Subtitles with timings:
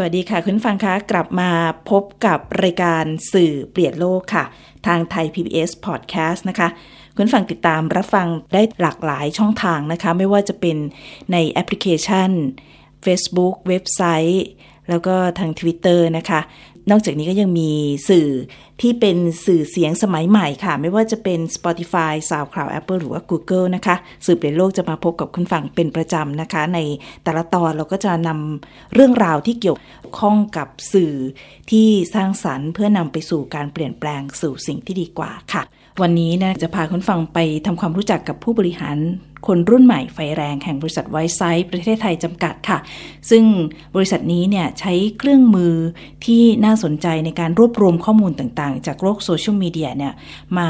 [0.00, 1.50] สวัสดีค่ะ คุณฟังคะกลับมา
[1.90, 4.44] พบกับรายการสื่อเปลี่ยนโลกค่ะ
[4.86, 6.68] ทางไทย PBS Podcast นะคะ
[7.16, 10.76] คุณฟังติดตามรับฟังได้หลากหลายช่องทางนะคะ ไม่ว่าจะเป็น
[11.32, 12.30] ในแอปพลิเคชัน
[13.04, 14.46] Facebook เว็บไซต์
[14.88, 16.40] แล้วก็ทาง Twitter นะคะ
[16.90, 17.70] นอกจากนี้ก็ยังมี
[18.08, 18.28] สื่อ
[18.80, 19.16] ที่เป็น
[19.46, 26.78] สื่อเสียงสมัยใหม่ค่ะ ไม่ว่าจะเป็น Spotify SoundCloud Apple หรือว่า Google นะคะ สื่อเปลี่ยนโลกจะมาพบกับคุณฟังเป็นประจำนะคะ ใน
[27.24, 29.78] แต่ละตอนเราก็จะนำเรื่องราวที่เกี่ยว
[30.18, 31.12] ข้องกับสื่อ
[31.70, 35.62] ที่สร้างสรรค์เพื่อนำไปสู่การเปลี่ยนแปลงสู่สิ่งที่ดีกว่าค่ะ
[36.02, 38.96] วันนี้นะจะพาคุณฟังไปทำความรู้จักกับผู้บริหาร
[39.46, 42.78] คนรุ่นใหม่ไฟแรงแห่งบริษัทไวซ์ไซต์ประเทศไทยจำกัดค่ะ
[43.30, 43.44] ซึ่ง
[43.96, 45.74] บริษัทนี้เนี่ยใช้เครื่องมือ
[46.24, 50.12] ที่น่าสนใจในการรวบรวมข้อมูลต่างๆ จากโลกโซเชียลมีเดียเนี่ย
[50.58, 50.68] มา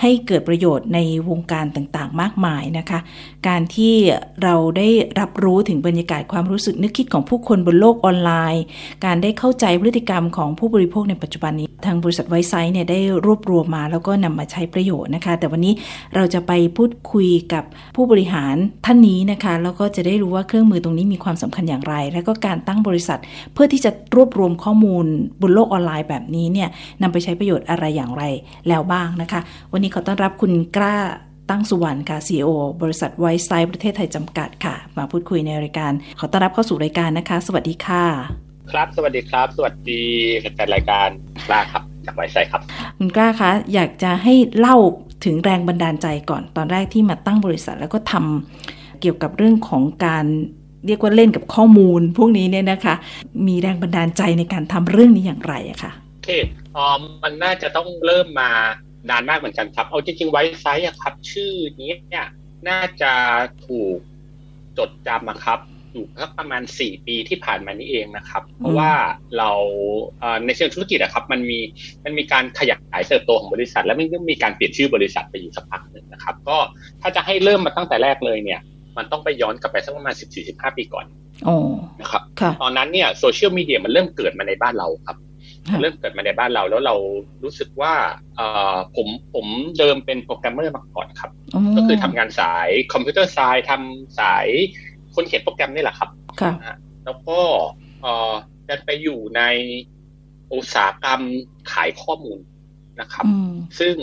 [0.00, 0.98] ให้เกิดประโยชน์ใน
[1.30, 3.00] วงการต่างๆ มากมายนะคะ
[3.48, 3.94] การที่
[4.42, 4.88] เราได้
[5.20, 8.64] รับรู้ถึงบรรยากาศความรู้สึกนึกคิดของผู้คนบนโลกออนไลน์
[9.04, 15.74] การได้เข้าใจพฤติกรรมของผู้บริโภคในปัจจุบันนี้ ทางบริษัทไวซ์ไซต์เนี่ยได้รวบรวมมาแล้วก็นำมาใช้ประโยชน์นะคะ แต่วันนี้
[16.14, 23.18] เราจะไปพูดคุยกับผู้บริหารท่านนี้นะคะแล้วก็จะได้รู้ว่าเครื่องมือตรงนี้มีความสำคัญอย่างไร แล้วก็การตั้งบริษัท
[23.54, 25.04] เพื่อที่จะรวบรวมข้อมูล
[25.42, 26.68] บนโลกออนไลน์แบบนี้เนี่ย
[27.02, 28.22] นำไปใช้ประโยชน์อะไรอย่างไร
[28.68, 29.40] แล้วบ้างนะคะ
[29.72, 30.96] วันนี้ขอต้อนรับคุณกล้า
[31.50, 32.48] ตั้งสุวรรณค่ะ CEO
[32.82, 38.04] บริษัทไวซ์ไซต์ประเทศไทยจำกัดค่ะ มาพูดคุยในรายการ ขอต้อนรับเข้าสู่รายการนะคะ สวัสดีค่ะ
[38.72, 40.02] ครับ สวัสดีครับ สวัสดี
[40.54, 41.08] แฟนรายการ
[41.48, 42.62] กล้าครับจากไวซ์ไซต์ครับ
[42.98, 44.76] คุณกล้าคะ อยากจะให้เล่า
[45.24, 50.24] ถึงแรงบันดาลใจก่อน ตอนแรกที่มาตั้งบริษัท แล้วก็ทำเกี่ยวกับเรื่องของการ
[50.86, 52.94] เรียกว่าเล่นกับข้อมูล พวกนี้เนี่ยนะคะ
[53.46, 56.30] มีแรงบันดาลใจในการทำเรื่องนี้อย่างไรอะคะโอเค
[56.76, 56.86] อ๋อ
[57.22, 58.50] มันน่าจะต้องเริ่มมา
[59.10, 62.26] นานมากเหมือนกันครับ เอาจริงๆไวซ์ไซต์อะครับ ชื่อนี้เนี่ย
[62.68, 63.12] น่าจะ
[63.66, 63.96] ถูก
[64.78, 65.58] จดจำนะครับ
[65.92, 68.90] อยู่สักประมาณสี่ปีที่ผ่านมานี้เองนะครับ เพราะว่า
[69.38, 69.50] เรา
[70.46, 71.58] ในเชิงธุรกิจอะครับ มันมี
[72.04, 76.58] มันมีการขยายเติบโตของบริษัท แล้วมันก็มีการเปลี่ยนชื่อบริษัทไปอยู่สักพักหนึ่งนะครับ ก็
[77.02, 78.60] ถ้าจะให้เริ่มมาตั้งแต่แรกเลยเนี่ย
[78.96, 81.06] มันต้องไปย้อนกลับไปสักประมาณสิบสี่สิบห้าปีก่อน
[82.00, 82.22] นะครับ
[82.62, 85.16] ตอนนั้นเนี่ยโซเชียลมีเดียมันเริ่มเกิดมาในบ้านเราครับ
[85.80, 86.94] เริ่มเกิดมาในบ้านเราแล้วเรา
[87.42, 87.94] รู้สึกว่า
[88.36, 88.40] เอ
[88.74, 89.46] อผมผม
[89.78, 91.30] เดิมเป็นโปรแกรมเมอร์มาก่อนครับ
[91.76, 94.46] ก็คือทำงานสายคอมพิวเตอร์ไซด์ทำสาย
[95.14, 96.08] คนเขียนโปรแกรมนี่แหละครับ
[97.04, 97.40] แล้วก็
[98.02, 98.34] เออ
[98.68, 99.42] จะไปอยู่ใน
[100.54, 101.20] อุตสาหกรรม
[101.72, 102.38] ขายข้อมูล
[103.00, 103.24] นะครับ
[103.80, 103.96] ซึ่ง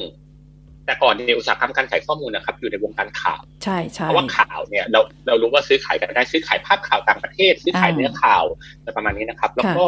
[0.86, 8.44] แต่ก่อนในอุตสาหกรรมการขายข้อมูลนะครับ อยู่ในวงการข่าวใช่ใช่เพราะว่าข่าวเนี่ยเราเรารู้ว่าซื้อขายกันได้ซื้อขายภาพข่าวต่างประเทศ ซื้อขายเนื้อข่าว
[8.78, 9.86] อะไรประมาณนี้นะครับ แล้วก็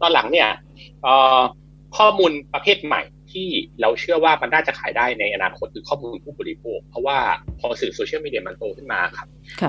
[0.00, 0.48] ตอนหลังเนี่ย
[1.98, 3.02] ข้อมูลประเภทใหม่
[3.32, 3.48] ที่
[3.80, 7.18] เราเชื่อว่ามันน่าจะขายได้ในอนาคตคือข้อมูลผู้บริโภค เพราะว่า
[7.60, 9.28] พอสื่อโซเชียลมีเดียมันโตขึ้นมาครับ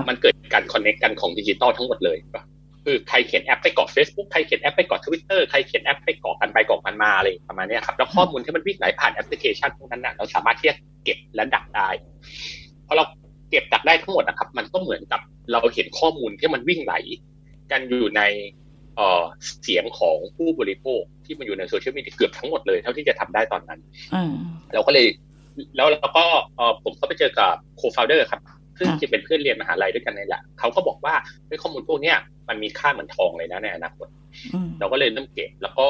[0.09, 2.17] มันเกิด การ connect กันของดิจิตอลทั้งหมดเลย
[2.85, 11.89] คือใครเขียนแอปไปเกาะ Facebook ใครเขียนแอปไปเกาะทวิตเตอร์ใครเขียนแอปไปเกาะกันไปเกาะกันมาอะไรประมาณนี้ครับแล้วข้อมูลที่มันวิ่งไหลผ่านแอปพลิเคชันพวกนั้นนะเราสามารถที่จะเก็บและดักได้
[12.87, 13.03] พอเรา
[13.49, 16.93] เก็บดักได้ทั้งหมดนะครับ มันก็เหมือนกับเราเห็นข้อมูลที่มันวิ่งไหล
[17.71, 18.21] กันอยู่ใน
[19.63, 23.79] เสียงของผู้บริโภคที่มันอยู่ในโซเชียลมีเดียเกือบทั้งหมดเลยเท่าที่จะทำได้ตอนนั้น
[24.73, 25.05] เราก็เลย
[25.75, 26.23] แล้วเราก็
[26.83, 28.41] ผมก็ไปเจอกับ co-founder ครับ
[28.81, 31.13] ซึ่งจะเป็นเพื่อนเรียนมหาลัยด้วยกันนี่แหละเขาก็บอกว่า
[31.61, 32.17] ข้อมูลพวกเนี้ย
[32.49, 34.07] มันมีค่าเหมือนทองเลยนะในอนาคต
[34.79, 35.87] เราก็เลยเริ่มเก็บแล้วก็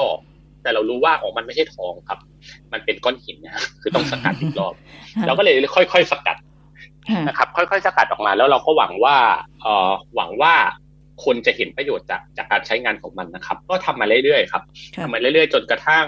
[0.64, 2.20] แต่เรารู้ว่าอ๋อมันไม่ใช่ทองครับ
[2.74, 4.74] มันเป็นก้อนหินนะคือต้องสกัดอีกรอบ
[5.28, 6.38] เราก็เลยค่อยๆสกัด
[7.28, 9.16] นะครับ ค่อยๆสกัดออกมาแล้วเราก็หวังว่า
[9.62, 10.54] เออหวังว่า
[11.24, 14.64] คนจะเห็นประโยชน์จากจากการใช้งานของมันนะครับ ก็ทำมาเรื่อยๆครับ
[15.04, 16.06] ทำมาเรื่อยๆ จนกระทั่ง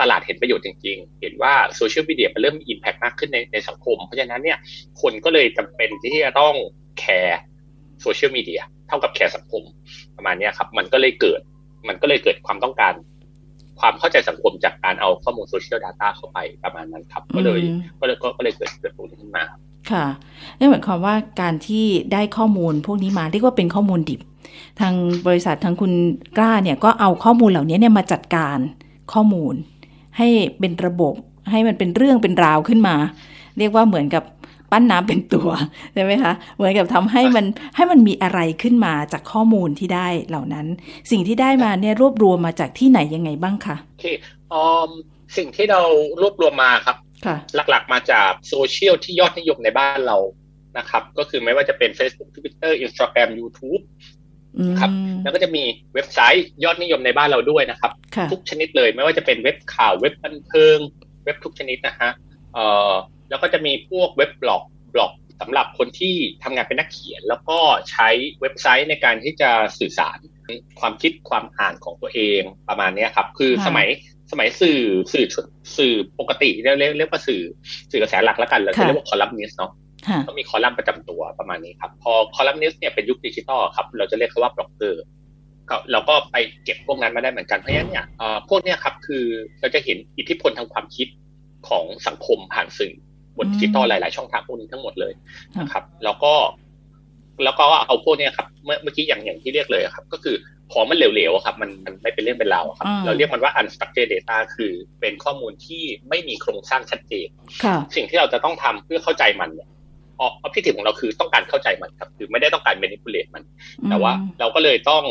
[0.00, 4.58] ตลาดเห็นประโยชน์จริงๆ เห็นว่าโซเชียลมีเดียมันเริ่มมีอิมแพกมากขึ้นในในสังคม เพราะฉะนั้นเนี่ย
[5.00, 6.54] คนก็เลยจำเป็นที่จะต้อง
[6.98, 7.40] แคร์
[8.02, 9.62] โซเชียลมีเดียเท่ากับแคร์สังคม
[10.16, 11.40] ประมาณนี้ครับ มันก็เลยเกิด
[11.88, 12.94] มันก็เลยเกิดความต้องการ
[13.80, 17.60] ความเข้าใจสังคมจากการเอาข้อมูลโซเชียลดาต้าเข้าไปประมาณนั้นครับ ก็เลย
[18.00, 19.44] ก็เลยก็เลยเกิดเกิดตรงนี้ขึ้นมา
[19.90, 20.06] ค่ะ
[20.58, 24.20] นั่นหมายความว่าการที่ได้ข้อมูลพวกนี้มาเรียกว่าเป็นข้อมูลดิบ
[24.80, 24.94] ทาง
[25.26, 25.92] บริษัททางคุณ
[26.38, 28.58] กล้าเนี่ยก็เอาข้อมูลเหล่านี้เนี่ยมาจัดการ
[29.12, 29.54] ข้อมูล
[30.18, 30.28] ให้
[30.60, 31.14] เป็นระบบ
[31.50, 32.96] ให้มันเป็นเรื่องเป็นราวขึ้นมา
[33.58, 34.24] เรียกว่าเหมือนกับ
[34.70, 35.48] ปั้นน้ำเป็นตัว
[35.94, 37.46] ใช่ไหมคะเหมือนกับทำให้มัน
[37.76, 40.66] ให้มันมีอะไรขึ้นมาจากข้อมูลที่ได้เหล่านั้น
[41.10, 44.04] สิ่งที่ได้มาเนี่ยรวบรวมมาจากที่ไหนยังไงบ้างคะเค
[44.52, 44.56] อ
[44.88, 44.90] ม
[45.36, 45.80] สิ่งที่เรา
[46.20, 46.96] รวบรวมมาครับ
[47.70, 50.18] หลักๆมาจากโซเชียลที่ยอดนิยมในบ้านเรา
[50.78, 53.82] นะครับ ก็คือไม่ว่าจะเป็น Facebook Twitter Instagram YouTube
[54.80, 54.90] ครับ
[55.22, 55.64] แล้วก็จะมี
[55.94, 57.92] เว็บไซต์ยอดนิยมในบ้านเราด้วยนะครับ
[58.32, 60.78] ทุกชนิดเลยไม่ว่าจะเป็นเว็บข่าวเว็บบันเทิง
[61.24, 62.10] เว็บทุกชนิดนะฮะ
[62.54, 62.92] เอ่อ
[63.30, 64.62] แล้วก็จะมีพวกเว็บบล็อก
[64.94, 67.58] บล็อกสำหรับคนที่ทำงานเป็นนักเขียน แล้วก็
[67.90, 68.08] ใช้
[68.40, 70.18] เว็บไซต์ในการที่จะสื่อสาร
[70.80, 73.88] ความคิดความอ่านของตัวเองประมาณนี้ครับ คือสมัย
[74.32, 74.80] สมัยสื่อ
[75.12, 75.26] สื่อ
[75.76, 77.42] สื่อปกติเรียกเรียกว่าสื่อ
[77.90, 79.70] สื่อกระแสหลักแล้วกันเราเรียกว่าคอลัมนิสต์เนาะ
[80.26, 85.02] ก็มีคอลัมน์ประจำตัวประมาณนี้ครับพอคอลัมนิสต์เนี่ยเป็นยุคดิจิตอลครับ เราจะเรียกเขาว่าบล็อกเกอร์
[85.92, 88.06] เราก็ไปเก็บพวกนั้นมาได้เหมือนกันเพราะฉะนั้นเนี่ย
[88.48, 89.24] พวกเนี้ยครับคือ
[89.60, 91.08] เราจะเห็นอิทธิพลทางความคิด
[91.68, 92.94] ของสังคมผ่านสื่อ
[93.36, 95.12] บนดิจิตอลหลาย ๆ ช่องทางพวกนี้ทั้งหมดเลย
[95.60, 96.32] นะครับ แล้วก็
[97.44, 100.36] แล้วก็เอาพวกนี้ครับ เมื่อเมื่อกี้อย่างอย่างที่เรียกเลยครับ ก็คือ
[100.72, 107.28] ของมันเหลวๆครับ มันมันไม่เป็นเรื่องเป็นราวครับ เราเรียกมันว่า unstructured data คือเป็นข้อมูลที่ไม่มีโครงสร้างชัดเจน
[107.96, 109.68] สิ่งที่เราจะต้องทำเพื่อเข้าใจมันเนี่ย
[110.20, 113.42] ออพิธีของเราคือต้องการเข้าใจมันครับ คือไม่ได้ต้องการ manipulate มัน
[113.88, 115.04] แต่ว่าเราก็เลยต้อง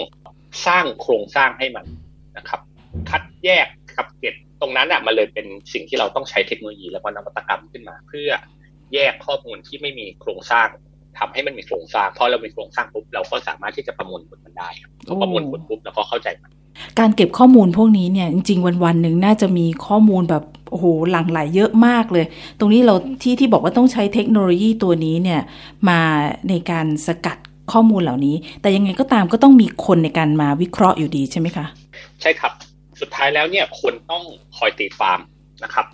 [0.67, 1.85] สร้างโครงสร้างให้มัน
[2.38, 2.61] นะครับ
[3.09, 8.29] คัดแยกขับเก็บตรงนั้นอะมันเลยเป็นสิ่งที่เราต้องใช้เทคโนโลยีและนวัตกรรมขึ้นมา เพื่อ
[8.94, 10.67] แยกข้อมูลที่ไม่มีโครงสร้าง
[11.19, 14.69] ทำให้มันมีโครงสร้างพอเรามีโครงสร้างปุ๊บเราก็สามารถที่จะประมวลผลมันได้
[15.21, 16.51] ประมวลผลปุ๊บแล้วก็เข้าใจมัน
[17.00, 22.25] การเก็บข้อมูลพวกนี้เนี่ยจริงๆวันๆหนึ่งน่าจะมีข้อมูลแบบ โอ้โหหลั่งไหลเยอะมากเลย
[22.60, 25.42] ตรงนี้เราที่ที่บอกว่าต้องใช้เทคโนโลยีตัวนี้เนี่ย
[25.89, 26.00] มา
[26.50, 27.38] ในการสกัด
[27.71, 31.66] ข้อมูลเหล่านี้ แต่ยังไงก็ตามก็ต้องมีคนในการมาวิเคราะห์อยู่ดีใช่ไหมคะ
[32.21, 32.54] ใช่ครับ
[33.01, 34.24] สุดท้ายแล้วเนี่ยคนต้อง
[34.57, 35.19] คอยตีฟาร์ม
[35.63, 35.86] นะครับ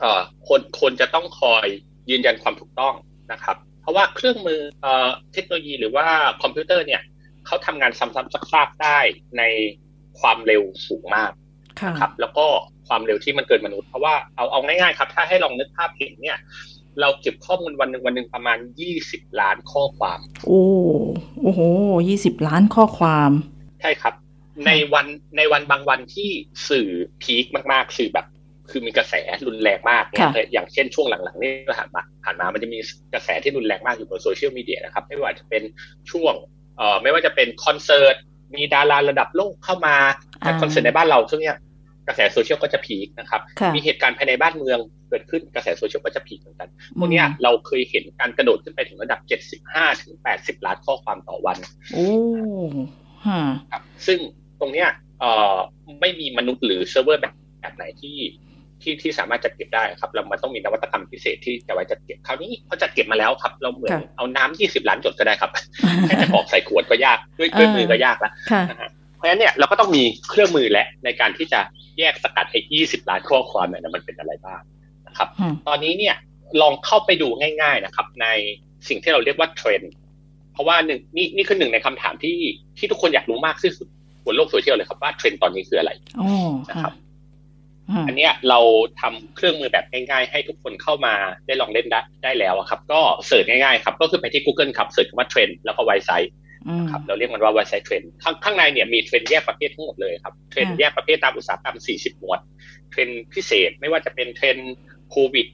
[0.00, 1.66] เอ่อคนคนจะต้องคอย
[2.10, 2.94] ยืนยันความถูกต้อง
[3.32, 6.06] นะครับ เพราะว่าเครื่องมือเอ่อเทคโนโลยีหรือว่า
[6.42, 7.02] คอมพิวเตอร์เนี่ย
[7.46, 8.98] เขาทำงานซ้ำๆซากๆได้
[9.38, 9.42] ใน
[10.20, 11.30] ความเร็วสูงมาก
[12.00, 12.46] ครับ แล้วก็
[12.88, 16.38] ความเร็วที่มันเกินมนุษย์เพราะว่าเอาเอาง่ายๆครับ ถ้าให้ลองนึกภาพเห็นเนี่ย
[17.00, 20.62] เราเก็บข้อมูลวันหนึ่งวันหนึ่งประมาณยี่สิบล้านข้อความ โอ้
[21.42, 21.60] โอ้โห
[22.08, 23.30] ยี่สิบล้านข้อความ
[23.80, 24.14] ใช่ครับ
[24.66, 25.06] ในวัน
[25.36, 26.30] ในวันบางวันที่
[26.68, 26.88] สื่อ
[27.22, 28.26] พีคมากๆ สื่อแบบ
[28.70, 29.14] คือมีกระแส
[29.46, 32.78] รุนแรงมากเนี่ยอย่างเช่นช่วงหลังๆนี่ผ่านมาผ่านมา มันจะมี
[33.14, 35.62] กระแสที่รุนแรงมากอยู่บนโซเชียลมีเดียนะครับ ไม่ว่าจะเป็น
[36.10, 36.34] ช่วง
[36.76, 38.16] เอ่อไม่ว่าจะเป็นคอนเสิร์ต
[38.54, 39.96] มีดาราระดับโลกเข้ามา
[40.40, 41.56] แต่คอนเสิร์ตในบ้านเราช่วงเนี้ย
[42.06, 43.40] กระแสโซเชียลก็จะ peak นะครับ
[43.74, 46.68] มีเหตุการณ์ภายในบ้านเมืองเกิดขึ้นกระแสโซเชียลก็จะ peak เหมือนกัน
[46.98, 49.20] พวกนี้เราเคยเห็นการกระโดดขึ้นไปถึงระดับ
[49.66, 51.56] 75ถึง80 ล้านข้อความต่อวัน
[51.94, 52.08] โอ้
[53.26, 53.40] ฮะ
[54.06, 54.18] ซึ่ง
[54.60, 54.88] ตรงเนี้ย
[55.20, 55.56] เอ่อ
[56.00, 58.16] ไม่มีมนุษย์หรือเซิร์ฟเวอร์แบบแบบไหนที่
[58.82, 65.50] ที่ที่สามารถจัดเก็บได้ครับ เรามันต้องมีนวัตกรรมพิเศษที่จะไว้จัดเก็บคราวนี้เขาจัดเก็บมาแล้วครับ เราเหมือนเอาน้ำยี่สิบล้านหยดก็ได้ครับ
[66.06, 68.32] แค่จะกรอกใส่ขวดก็ยากด้วยด้วยมือก็ยากแล้ว
[69.16, 71.60] เพราะฉะนั้นเนี่ยเราก็ต้องมีเครื่องมือและในการที่จะ
[71.98, 74.60] แยกสกัดไอ้ยี่สิบล้านข้อความเนี่ยมันเป็นอะไรบ้าง
[75.06, 75.28] นะครับ
[75.68, 76.14] ตอนนี้เนี่ย
[76.60, 77.28] ลองเข้าไปดู
[77.62, 78.26] ง่ายๆนะครับ ใน
[78.88, 79.92] สิ่งที่เราเรียกว่าเทรนด์
[80.52, 82.36] เพราะว่าหนึ่งนี่นี่คือหนึ่งในคำถามที่
[82.78, 83.86] ที่ทุกคนอยากรู้มากที่สุด
[84.24, 85.90] บนโลกโซเชียลเลยครับว่าเทรนด์ตอนนี้คืออะไร
[86.70, 86.92] นะครับ
[88.06, 88.60] อันนี้เรา
[89.00, 91.14] ทำเครื่องมือแบบง่ายๆ ให้ทุกคนเข้ามา
[91.46, 96.32] ได้ลองเล่นได้ได้แล้วครับ ก็ search ง่ายๆครับ ก็คือไปที่ Google ครับ search คำว่าเทรนด์แล้วก็ Wisesight
[96.90, 102.40] ครับเราเรียกมันว่า Wisesight trend ข้างข้างในเนี่ยมีเทรนด์แยกประเภททั้งหมดเลยครับเทรนด์แยกประเภทตามอุตสาหกรรม 40 หมวด
[102.90, 104.74] เทรนด์พิเศษไม่ว่าจะเป็นเทรนด์
[105.10, 105.46] โควิด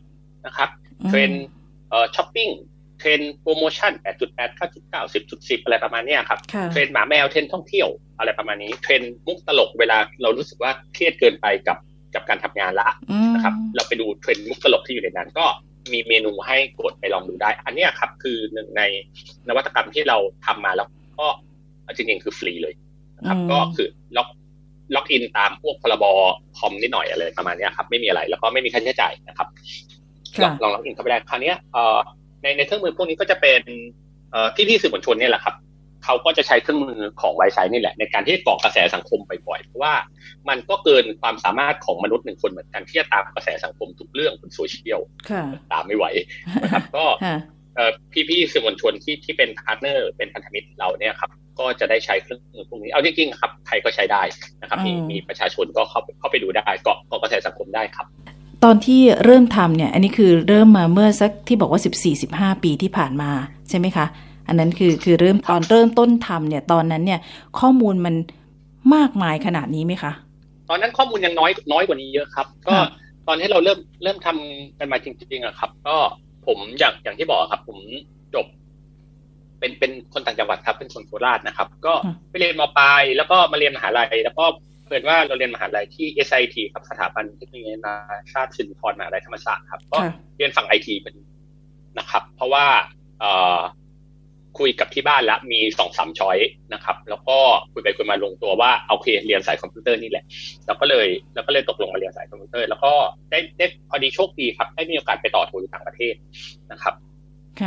[0.46, 0.70] นะครับ
[1.08, 1.44] เทรนด์
[1.88, 2.50] เอ่อช้อปปิ้ง
[2.98, 4.58] เทรนด์โปรโมชั่น 8.8
[4.92, 6.40] 9.9 10.10 อะไรประมาณนี้ครับ
[6.70, 7.88] เทรนด์หมาแมว เทรนด์ท่องเที่ยว
[8.18, 11.78] อะไรประมาณนี้ เทรนด์มุกตลกเวลาเรารู้สึกว่าเครียดเกินไปกับ
[12.14, 12.88] กับการทำงานละ
[13.34, 15.46] นะครับ เราไปดูเทรนด์มุกตลกที่อยู่ในนั้น ก็
[15.92, 18.82] มีเมนูให้กดไปลองดูได้ อันนี้ครับคือหนึ่งใน
[19.48, 20.88] นวัตกรรมที่เราทำมาแล้ว
[21.18, 21.26] ก็
[21.96, 22.74] จริงๆคือฟรีเลย
[23.18, 24.28] นะครับ ก็คือล็อก
[24.94, 26.04] ล็อกอินตามพวกพรบ
[26.58, 29.48] คอมนิดหน่อยอะไรประมาณนี้ครับไม่มีอะไรแล้วก็ไม่มีค่าใช้จ่ายนะครับ
[30.42, 31.98] ลองลองล็อกอินเข้าไปได้คราวนี้เอ่อ
[32.42, 33.60] ในในเครื่องมือพวกนี้ก็จะเป็น
[34.54, 35.54] พี่พี่สื่อมวลชนเนี่ยแหละครับ
[36.04, 39.94] เขาก็จะใช้เครื่องมือของไวไซนี่แหละ ในการที่เกาะกระแสสังคมบ่อยๆเพราะว่า
[40.48, 45.00] มันก็เกินความสามารถของมนุษย์หนึ่งคนเหมือนกันที่จะตามกระแสสังคมทุกเรื่องบนโซเชียล
[45.72, 46.04] ตามไม่ไหว
[46.62, 47.04] นะครับก็
[48.28, 54.22] พี่ๆสื่อมวลชนที่ที่เป็น partner เป็นพันธมิตรเราเนี่ยครับก็จะได้ใช้เครื่องมือพวกนี้เอาจริงๆครับใครก็ใช้ได้
[54.60, 58.06] นะครับมีมีประชาชนก็เข้าเข้าไปดูได้เกาะเกาะกระแสสังคมได้ครับ
[58.64, 63.30] ตอนที่เริ่มทำเนี่ย อันนี้คือเริ่มมาเมื่อสักที่บอกว่าสิบสี่สิบห้าปีที่ผ่านมา
[63.68, 64.06] ใช่ไหมคะ
[64.48, 67.20] อันนั้นคือคือเริ่มตอนเริ่มต้นทำเนี่ยตอนนั้นเนี่ย
[67.58, 68.14] ข้อมูลมัน
[68.94, 70.12] มากมายขนาดนี้ไหมคะ
[70.70, 72.74] ตอนนั้นข้อมูลยังน้อยน้อยกว่านี้เยอะครับ ก็
[73.28, 75.96] ตอนที่เราเริ่มเริ่มทำกันมาจริงๆอะครับ ก็
[76.46, 77.78] ผมอย่างอย่างที่บอกครับ ผม
[78.34, 78.46] จบ
[79.58, 81.94] เป็นเป็นคนต่างจังหวัดครับ เป็นคนโคราชนะครับ ก็
[82.30, 84.44] ไปเรียนมปลายแล้วก็มาเรียนมหาลัย แล้วก็
[84.88, 87.96] เกิดว่าเราเรียนมหาลัยที่ SIIT ครับสถาบันเทคโนโลยีนานา
[88.32, 89.98] ชาติสิรินธรมหาลัยธรรมศาสตร์ครับ ก็
[90.36, 91.14] เรียนฝั่งไอทีเป็น
[91.98, 92.66] นะครับ เพราะว่า
[93.20, 93.58] เอ่อ
[94.58, 96.38] คุยกับที่บ้านแล้วมีสองสาม choice
[96.72, 97.38] นะครับ แล้วก็
[97.72, 100.24] คุยไปคุยมาลงตัวว่าโอเคเรียนสายคอมพิวเตอร์นี่แหละ
[100.66, 102.92] เราก็เลยเราก็เลยตกลงมาเรียนสายคอมพิวเตอร์ แล้วก็
[103.30, 106.14] ได้ได้พอดีโชคดีครับได้มีโอกาสไปต่อโทอยู่ต่างประเทศ
[106.72, 106.94] นะครับ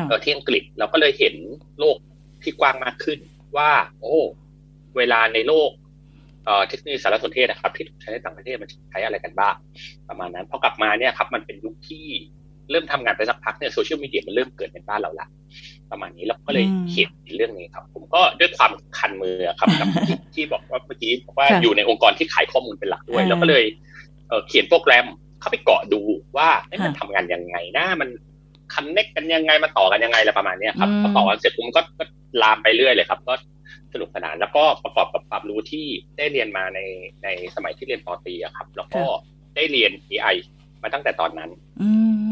[0.07, 1.35] เออที่อังกฤษเราก็เลยเห็น
[1.79, 1.97] โลก
[2.43, 3.19] ที่กว้างมากขึ้น
[3.57, 4.17] ว่า โอ้
[4.97, 5.69] เวลาในโลก
[6.67, 9.55] เทคโนโลยีสารสนเทศนะครับ ที่ถูกใช้ในต่างประเทศมันใช้อะไรกันบ้าง
[10.09, 12.05] ประมาณนั้นพอกลับมาเนี่ยครับ มันเป็นยุคที่
[12.71, 15.27] เริ่มทำงานไปสักพักเนี่ยโซเชียลมีเดียมันเริ่มเกิดในบ้านเราละ
[15.91, 19.87] ประมาณนี้เราก็เลยเห็นเรื่องนี้ครับ ผมก็ด้วยความคันมือครับกับ
[20.35, 23.63] ที่บอกว่าเมื่อกี้บอกว่าอยู่ในองค์กรที่ขายข้อมูลเป็นหลักด้วย แล้วก็เลย
[24.47, 25.05] เขียนโปรแกรม
[25.39, 26.01] เข้าไปเกาะดู
[26.37, 26.49] ว่า
[26.85, 28.09] มันทำงานยังไงนะมัน
[28.73, 31.81] คันเน็กกันยังไงมาต่อกันยังไงอะไรประมาณนี้ครับพอต่อกันเสร็จผมก็
[32.41, 33.33] ลามไปเรื่อยเลยครับ ก็
[33.93, 35.85] สนุกสนานแล้วก็ประกอบกับความรู้ที่
[36.17, 36.79] ได้เรียนมาใน
[37.23, 39.03] ในสมัยที่เรียนปอตีครับ แล้วก็
[39.55, 40.35] ได้เรียน AI
[40.83, 41.49] มาตั้งแต่ตอนนั้น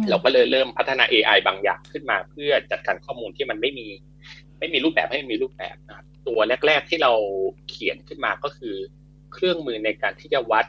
[0.10, 3.88] เราก็เลยเริ่มพัฒนา AI บางอย่างขึ้นมา เพื่อจัดการข้อมูลที่มันไม่มี
[4.60, 7.14] ไม่มีรูปแบบให้มีรูปแบบนะครับตัวแรก ๆที่เรา
[7.70, 8.76] เขียนขึ้นมาก็คือ
[9.34, 10.66] เครื่องมือในการที่จะวัด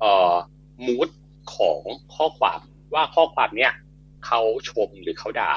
[0.00, 0.34] เอ่อ
[0.86, 1.08] mood
[1.54, 1.80] ของ
[2.14, 2.60] ข้อความ
[2.94, 3.72] ว่าข้อความเนี้ย
[4.26, 5.52] เขาชมหรือเขาด่า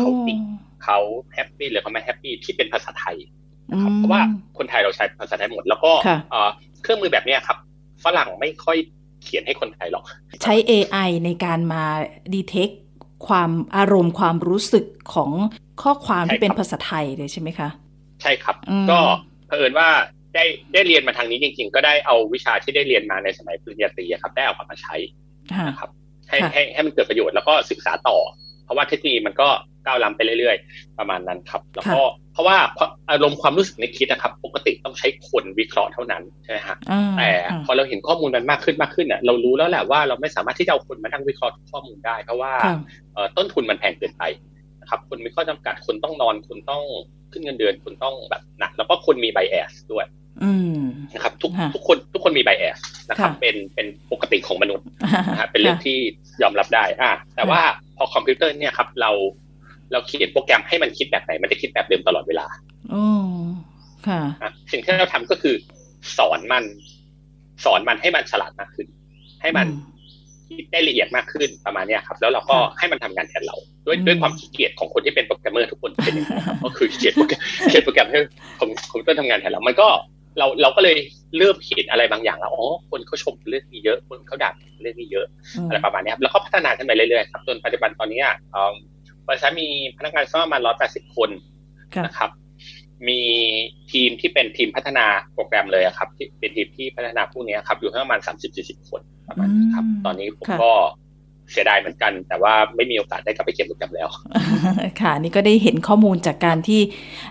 [0.00, 0.34] เขาติ
[0.84, 0.98] เขา
[1.34, 3.16] happy หรือเขาไม่ happy ที่เป็นภาษาไทย
[3.70, 4.20] นะครับเพราะว่า
[4.58, 5.92] คนไทยเราใช้ภาษาไทยหมด แล้วก็
[6.82, 7.58] เครื่องมือแบบนี้ครับ
[8.04, 8.76] ฝรั่งไม่ค่อย
[9.22, 10.04] เขียนให้คนไทยหรอก
[10.44, 11.84] ใช้ AI ในการมา
[12.34, 12.68] ดีเทค
[13.28, 14.84] ความอารมณ์ความรู้สึก
[15.14, 15.30] ของ
[15.82, 17.68] ข้อความที่เป็นภาษาไทยเลยใช่ไหมคะ
[18.22, 18.56] ใช่ครับ
[18.90, 18.98] ก็
[19.46, 19.88] เผอิญว่า
[20.34, 24.94] ได้ได้เรียนมาทางนี้จริง ๆ ก็ได้เอาวิชาที่ได้เรียนมาในสมัยปริญญาตรีครับ ได้เอามาใช้
[25.68, 25.90] นะครับ
[26.28, 28.18] ให้ให้ให้มันเกิดประโยชน์แล้วก็ศึกษาต่อ
[28.64, 29.48] เพราะว่าเทคโนโลยีมันก็
[29.86, 32.00] ก้าวล้ำไปเรื่อย ๆ ประมาณนั้นครับ แล้วก็
[32.32, 32.56] เพราะว่า
[33.10, 36.76] อารมณ์ความรู้สึกในคิดนะครับ ปกติต้องใช้คนวิเคราะห์เท่านั้นใช่ไหมฮะ
[37.18, 37.30] แต่
[37.64, 42.52] พอเราเห็นข้อมูลมันมากขึ้นมากขึ้นเนี่ยเรารู้แล้วแหละว่าเราไม่สามารถที่จะเอาคนมานั่งวิเคราะห์ข้อมูลได้ เพราะว่า
[43.36, 44.22] ต้นทุนมันแพงเกินไป
[44.80, 46.82] นะครับ คนมีข้อจำกัดคนต้องนอนคนต้อง
[47.32, 50.06] ขึ้นเงินเดือนคนต้องแบบหนัก แล้วก็คนมีไบแอสด้วย
[51.14, 52.78] นะครับทุกทุกคนทุกคนมีไบแอส
[53.10, 54.86] นะครับ เป็นเป็นปกติของมนุษย์
[55.30, 55.98] นะฮะเป็นเรื่องที่
[56.42, 57.60] ยอมรับได้ อ่าแต่ว่า
[57.96, 59.10] พอคอมพิวเตอร์เนี่ยครับ เรา
[59.92, 62.46] เราเขียนโปรแกรมให้มันคิดแบบไหน มันจะคิดแบบเดิมตลอดเวลา
[62.92, 63.04] อ๋อ
[64.06, 64.20] ค่ะ
[64.72, 65.54] สิ่งที่เราทำก็คือ
[66.18, 66.64] สอนมัน
[67.64, 68.86] สอนมันให้มันฉลาดมากขึ้น
[69.42, 69.66] ให้มัน
[70.56, 78.18] คิดได้ละเอียดมากขึ้นประมาณนี้ครับ แล้วเราก็ให้มันทำงานแทนเรา ด้วยด้วยความขี้เกียจของคนที่เป็นโปรแกรมเมอร์ทุกคนเป็นอย่างนี้ก็คือเขียนโปรแกรมเขียนโปรแกรมให้
[78.58, 79.88] คอมพิวเตอร์ทำงานแทนเรา มันก็
[80.38, 80.96] เราเราก็เลย
[81.38, 84.50] เริ่มเห็นอะไรบางอย่างแล้วอ๋อคนเขาชมเรื่องนี้เยอะ คนเขาด่า
[84.82, 85.26] เรื่องนี้เยอะ
[85.68, 88.22] อะไรประมาณนี้ครับแล้วก็พัฒนาขึ้นไปเรื่อยๆครับจนปัจจุบันตอนนี้
[89.28, 91.30] บริษัทมีพนักงานสักประมาณร้อยแปดสิบคน
[92.06, 92.30] นะครับ
[93.08, 93.20] มี
[93.92, 100.72] ทีมที่เป็นทีมพัฒนาโปรแกรมเลยครับ ที่เป็นทีมที่พัฒนาพวกนี้ครับ อยู่ที่ประมาณสามสิบสี่สิบคนประมาณนี้ครับ ตอนนี้ผมก็
[101.52, 104.08] เสียดายเหมือนกัน แต่ว่าไม่มีโอกาสได้กลับไปเขียนโปรแกรมแล้ว
[105.00, 106.80] ค่ะ นี่ก็ได้เห็นข้อมูลจากการที่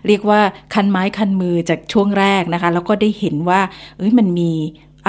[0.07, 0.39] เรียกว่า
[0.73, 3.61] คันไม้คันมือจากช่วงแรกนะคะ แล้วก็ได้เห็นว่า
[3.97, 4.51] เอ้ยมันมี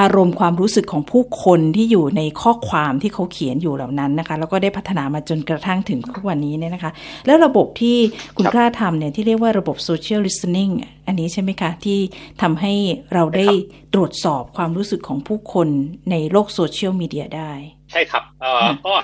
[0.00, 6.92] อารมณ์ความรู้สึกของผู้คนที่อยู่ในข้อความที่เขาเขียนอยู่เหล่านั้นนะคะ แล้วก็ได้พัฒนามาจนกระทั่งถึงทุกวันนี้เนี่ยนะคะ
[7.26, 7.96] แล้วระบบที่
[8.36, 10.72] คุณกล้าทำเนี่ยที่เรียกว่าระบบ social listening
[11.06, 11.98] อันนี้ใช่ไหมคะ ที่
[12.42, 12.72] ทำให้
[13.14, 13.46] เราได้
[13.94, 15.68] ตรวจสอบความรู้สึกของผู้คน
[16.10, 17.52] ในโลกโซเชียลมีเดียได้
[17.94, 18.94] ใช่ครับ เอ่อก็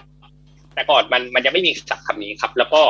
[0.74, 2.82] แต่ก่อนมันมันยังไม่มีศัพท์คำนี้ครับ แล้วก็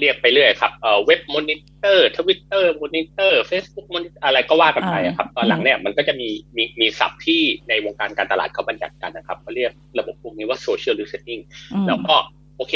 [0.00, 11.40] เรียกไปเรื่อยครับเอ่อ web monitor ทวิตเตอร์มอนิเตอร์เฟซบุ๊ก moni อะไรก็ว่ากันไปครับ ตอนหลังเนี่ยมันก็จะมีมีมีศัพท์ที่ในวงการการตลาดเขาบัญญัติกันนะครับเขาเรียกระบบพวกนี้ว่า social listening
[11.88, 12.14] แล้วก็
[12.56, 12.74] โอเค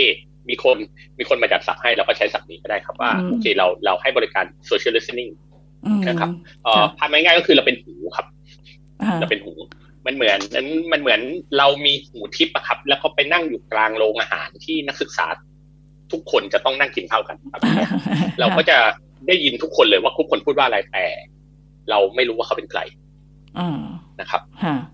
[0.48, 0.76] มีคน
[1.18, 5.30] มีคนมาจัดศัพท์ให้เราก็ใช้ศัพท์นี้ก็ได้ครับว่าโอเคเราเราให้บริการ social listening
[6.08, 6.30] นะครับ
[6.64, 8.26] เอ่อภาพง่ายๆก็คือเราเป็นหูครับ
[9.20, 9.52] เราเป็นหู
[10.06, 10.38] มันเหมือน
[10.92, 11.20] มันเหมือน
[11.58, 15.26] เรามีหูทิพย์อะครับ แล้วก็ไปนั่งอยู่กลางโรงอาหารที่นักศึกษา
[16.12, 17.36] ทุกคนจะต้องนั่งกินข้าวกัน
[18.40, 18.76] เราก็จะ
[19.26, 21.04] ได้ยินทุกคนเลยว่าทุกคนพูดว่าอะไรแต่
[21.90, 22.80] เราไม่รู้ว่าเขาเป็นใคร
[24.20, 24.40] นะครับ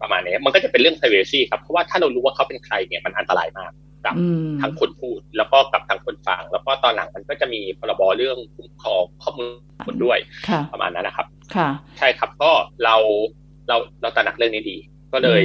[0.03, 3.73] ประมาณนี้มันก็จะเป็นเรื่อง privacy ครับเพราะว่าถ้าเรารู้ว่าเขาเป็นใครเนี่ยมันอันตรายมาก
[4.05, 4.15] กับ
[4.61, 9.51] ทางคนพูด แล้วก็กับทางคนฟัง แล้วก็ตอนหลังมันก็จะมีพรบเรื่องคุ้มครองข้อมูล
[9.87, 10.19] คนด้วย
[10.73, 11.27] ประมาณนั้นนะครับ
[11.57, 12.51] ค่ะ ใช่ครับก็
[12.85, 12.97] เรา
[13.69, 14.77] เราเราตระหนักเรื่องนี้ดี
[15.13, 15.43] ก็เลย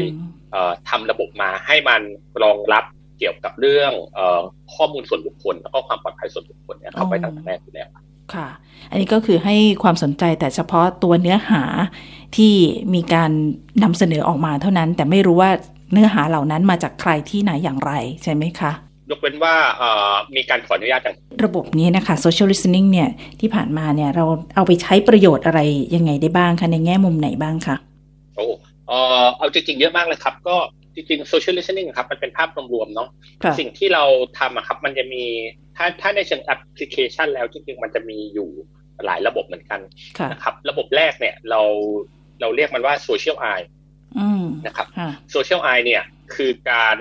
[0.90, 2.02] ทำระบบมาให้มัน
[2.44, 2.86] รองรับ
[3.18, 3.92] เกี่ยวกับเรื่อง
[4.76, 7.90] ข้อมูลส่วนบุคคล แล้วก็ความปลอดภัยส่วนบุคคลเนี่ยเข้าไปตั้งแต่แรกอยู่แล้ว
[8.34, 8.48] ค่ะ
[8.92, 11.64] อันนี้ก็คือให้ความสนใจแต่เฉพาะตัวเนื้อหา
[12.36, 12.54] ที่
[12.94, 13.32] มีการ
[13.84, 15.52] นำเสนอออกมาเท่านั้น แต่ไม่รู้ว่า
[15.92, 17.92] เนื้อหาเหล่านั้นมาจากใครที่ไหนอย่างไร
[18.24, 18.72] ใช่ไหมคะ
[19.10, 19.56] ยกเว้นว่า
[20.36, 25.60] มีการขออนุญาตจากระบบนี้นะคะ social listening เนี่ยที่ผ่านมาเนี่ยเราเอาไปใช้ประโยชน์อะไร
[25.96, 27.76] ยังไงได้บ้างคะ ในแง่มุมไหนบ้างคะ
[28.36, 28.46] โอ้
[28.88, 30.56] เออเอาจริงๆเยอะมากเลยครับ ก็
[30.96, 33.10] จริงๆ social listening ครับ มันเป็นภาพรวมๆเนาะ
[33.60, 34.04] สิ่งที่เรา
[34.40, 35.24] ทำอะครับ มันจะมี
[35.78, 38.50] ถ้าถ้าในเชิงแอปพลิเคชันแล้วจริงๆ มันจะมีอยู่
[39.06, 39.80] หลายระบบเหมือนกัน
[40.32, 41.62] นะครับ ระบบแรกเนี่ย เรา
[42.42, 43.66] เราเรียกมันว่า social eye
[44.66, 44.88] นะครับ
[45.36, 46.04] social eye เนี่ย
[46.36, 46.98] คือการ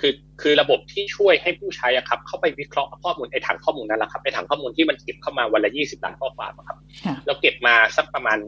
[0.00, 6.78] คือคือระบบที่ช่วยให้ผู้ใช้อะครับ เข้าไปวิเคราะห์ข้อมูลไอ้ถังข้อมูลนั้นแหละครับไอ้ถังข้อมูลที่มันเก็บเข้ามาวันละยี่สิบล้านข้อความครับ
[7.26, 8.38] เราเก็บมาสักประมาณ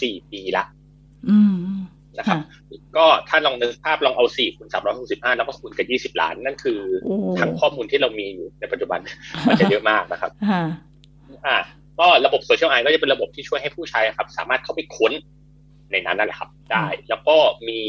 [0.00, 0.64] สี่ปีละ
[2.18, 2.38] นะครับ
[2.96, 6.80] ก็ถ้าลองนึกภาพลองเอาสี่คูณสามร้อยหกสิบห้าแล้วก็คูณกับยี่สิบล้าน นั่นคือ
[7.38, 8.98] ถังข้อมูลที่เรามีอยู่ในปัจจุบัน
[9.48, 10.30] มันจะเยอะมากนะครับ
[11.46, 11.56] อ่า
[12.00, 15.12] ก็ระบบโซเชียลไอก็จะเป็นระบบที่ช่วยให้ผู้ใช้ครับ สามารถเข้าไปค้น
[15.92, 17.36] ในนั้นนั่นแหละครับ ได้ แล้วก็
[17.68, 17.80] มี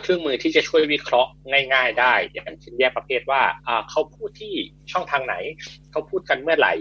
[0.00, 1.30] เครื่องมือที่จะช่วยวิเคราะห์
[1.72, 3.42] ง่ายๆ ได้ อย่างเช่นแยกประเภทว่า
[3.90, 4.54] เขาพูดที่
[4.92, 5.34] ช่องทางไหน
[5.90, 6.74] เขาพูดกันเมื่อไหร่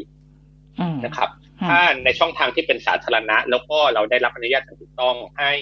[1.05, 1.29] นะครับ
[1.69, 5.53] ถ้าในช่องทางที่เป็นสาธารณะ แล้วก็เราได้รับอนุญาตถูกต้องให้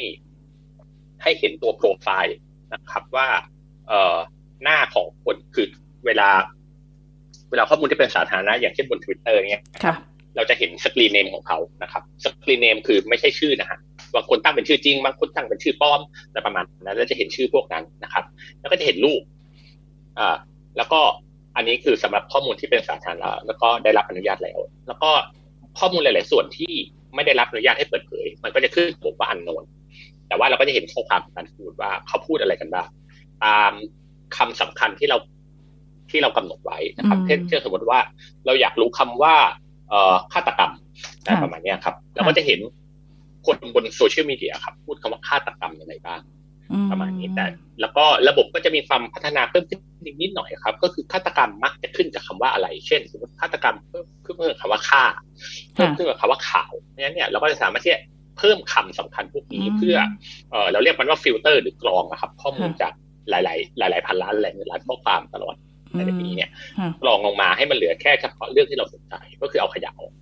[1.24, 2.38] ให้เห็นตัวโปรไฟล์
[2.74, 3.28] นะครับว่า
[3.88, 4.16] เอ่อ
[4.64, 5.68] หน้าของคนคือ
[6.06, 6.30] เวลา
[7.50, 9.64] เวลาข้อมูลที่เป็นสาธารณะอย่างเช่นบนทวิตเตอร์เนี่ย
[10.36, 13.78] เราจะเห็น screen name ของเขานะครับ screen name คือไม่ใช่ชื่อนะฮะ
[14.16, 18.24] บางคนตั้งเป็นชื่อจริง บางคนตั้งเป็นชื่อปลอมอะไรประมาณนั้นแล้วจะเห็นชื่อพวกนั้นนะครับ
[18.60, 19.22] แล้วก็จะเห็นรูป
[20.18, 20.36] อ่า
[20.78, 21.02] แล้วก็
[21.56, 25.10] อันนี้คือสำหรับข้อมูลที่เป็นสาธารณะแล้วก็ได้รับอนุญาตแล้ว แล้วก็
[25.80, 26.74] ข้อมูลหลาย ๆ ส่วนที่
[27.16, 29.64] ไม่ได้รับอนุญาตให้เปิดเผย มันก็จะขึ้นผมว่าอันโนน
[30.34, 32.88] แต่ว่าเราก็จะเห็นข้อความการพูดว่าเขาพูดอะไรกันบ้าง
[33.44, 33.72] ตาม
[34.38, 35.18] คำสำคัญที่เรา
[36.12, 38.00] ที่เรากำหนดไว้นะครับเช่นสมมติว่า
[38.46, 39.36] เราอยากรู้คำว่า
[40.34, 40.72] ฆาตกรรม
[41.44, 42.60] ประมาณนี้ครับเราก็จะเห็น
[43.46, 46.22] คนบนโซเชียลมีเดียครับ พูดคำว่าฆาตกรรมยังไงบ้าง
[46.92, 47.46] ประมาณนี้แต่
[47.82, 49.80] แล้วก็ระบบก็จะมีความพัฒนาเพิ่มขึ้น
[50.22, 55.04] นิดหน่อยครับ ก็คือฆาตกรรมมักจะขึ้นจากคาว่าอะไร เช่นสมมติฆาตกรรมเพิ่มขึ้นกับคำว่าฆ่า
[55.74, 58.00] เพิ่มขึ้นกับคำว่าข่าวเพราะฉะนั้นเนี่ยเราก็จะสามารถที่จะ
[58.38, 59.98] เพิ่มคำสำคัญพวกนี้เพื่อ
[60.52, 62.94] เออเราเรียกมันว่าฟิลเตอร์หรือกรองนะครับ ข้อมูลจาก
[63.30, 63.40] หลา
[63.88, 65.56] ย ๆ หลาย ๆ พันล้านแหล่งล้านข้อความตลอด
[65.96, 66.50] ในปีเนี่ย
[67.02, 70.14] กรองลงมาให้มันเหลือแค่เฉพาะเรื่องที่เราสนใจก็คือเอาขยะออก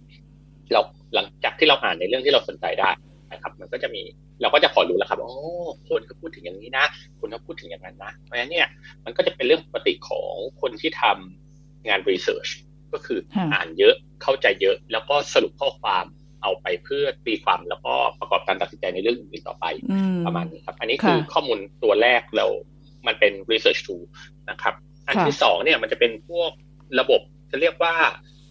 [0.73, 0.81] เรา
[1.15, 2.89] หลังจากที่เราอ่านในเรื่องที่เราสนใจได้
[3.31, 4.01] นะครับ มันก็จะมี
[4.41, 5.31] เราก็จะพอรู้แล้วครับอ๋อ
[5.89, 6.85] คนเขาพูดถึงอย่างนี้นะ
[7.19, 8.67] คนเขาพูดถึงอย่างนั้นนะเพราะฉะนั้นเนี่ย
[9.05, 12.49] มันก็จะเป็นเรื่องปกติของคนที่ทำงานรีเสิร์ช
[12.93, 13.19] ก็คือ
[13.53, 16.05] อ่านเยอะเข้าใจเยอะ แล้วก็สรุปข้อความ
[16.43, 19.65] เอาไปเพื่อตีความแล้วก็ประกอบการตัดสินใจในเรื่องอื่นต่อไป
[20.25, 22.45] ประมาณนี้ครับ อันนี้คือข้อมูลตัวแรกเรา
[23.07, 24.03] มันเป็น research tool
[24.49, 24.73] นะครับ
[25.07, 26.51] อันที่สองเนี่ยมันจะเป็นพวก
[26.99, 27.93] ระบบจะเรียกว่า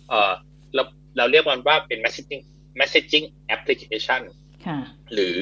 [0.09, 0.33] เออ
[0.75, 0.83] เรา
[1.17, 2.43] เราเรียกมันว่าเป็น messaging
[2.81, 4.21] messaging application
[5.15, 5.37] หรือ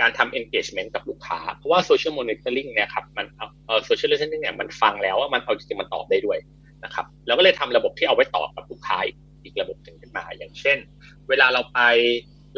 [0.00, 3.26] การทำ engagement กับลูกค้า เพราะว่า social monitoring เนี่ยครับมัน
[3.66, 6.38] เอ่อ social listening เนี่ยมันฟังแล้วว่ามันเอาจริงๆมันตอบได้ด้วย
[6.84, 9.16] นะครับเราก็เลยทำระบบที่เอาไว้ตอบกับลูกค้าอีก
[9.60, 10.78] ระบบหนึ่งขึ้นมา อย่างเช่น
[11.28, 11.80] เวลาเราไป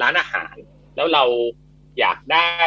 [0.03, 0.55] ร้านอาหาร
[0.97, 1.25] แล้วเรา
[2.01, 2.65] อยากได้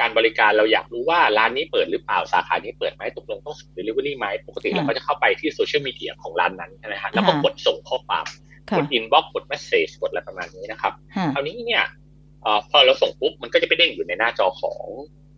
[0.00, 8.26] การบริการเราอยากรู้ว่าร้านนี้เปิดหรือเปล่าสาขานี้เปิดไหมตกลงต้องส่ง delivery ไหมปกติเราก็จะเข้าไปที่โซเชียลมีเดียของร้านนั้นใช่ไหมฮะแล้วก็กดส่งข้อความ
[8.76, 10.92] กด inbox กด message กดอะไรประมาณนี้นะครับ
[11.34, 11.84] คราวนี้เนี่ย
[12.70, 14.86] พอเราส่งปุ๊บมันก็จะไปเด้งอยู่ในหน้าจอของ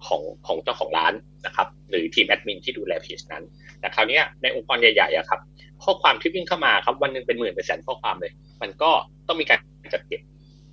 [0.06, 1.12] ของของเจ้าของร้าน
[1.46, 3.44] นะครับ หรือทีมแอดมินที่ดูแลเพจนั้น
[3.80, 5.40] แต่คราวนี้ในองค์กรใหญ่ๆอะครับ
[5.84, 8.32] ข้อความที่วิ่งเข้ามาครับวันหนึ่งเป็นหมื่นเป็นแสนข้อความเลย
[8.62, 8.90] มันก็
[9.28, 9.58] ต้องมีการ
[9.94, 10.22] จัดเก็บ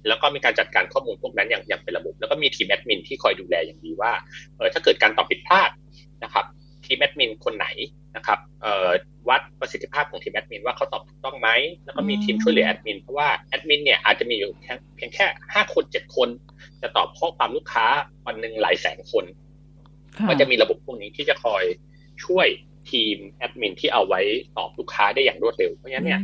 [0.08, 4.12] แล้วก็มีการจัดการข้อมูลพวกนั้นอย่างอย่างเป็นระบบ แล้วก็มีทีมแอดมินที่คอยดูแลอย่างดีว่า
[4.58, 5.70] เออถ้าเกิดการตอบผิดพลาด
[6.24, 6.46] นะครับ
[6.88, 7.68] ทีมแอดมินคนไหน
[8.16, 8.40] นะครับ
[9.30, 11.50] วัดประสิทธิภาพของทีมแอดมินว่าเขาตอบถูกต้องไหม
[11.86, 14.52] แล้วก็มีทีมช่วยเหลือแอดมินเพราะว่าแอดมินเนี่ยอาจจะมีอยู่
[14.96, 16.30] เพียงแค่ห้าคนเจ็ดคน
[16.82, 17.86] จะตอบข้อความลูกค้า
[18.28, 19.26] วันหนึ่งหลายแสนคน
[20.30, 21.64] ก็จะมีระบบพวกนี้ที่จะคอย
[22.26, 22.48] ช่วย
[22.92, 24.22] ทีมแอดมินที่เอาไว้
[24.58, 26.22] ตอบลูกค้าได้อย่างรวดเร็ว เพราะฉะนั้นเนี่ย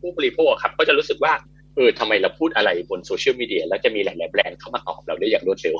[0.00, 1.32] ผู้บริโภคครับก็จะรู้สึกว่า
[1.76, 5.76] เออทำไมเราพูดอะไรบนโซเชียลมีเดียแล้วจะมีหลาย ๆ แบรนด์เข้ามาตอบเราได้อย่างรวดเร็ว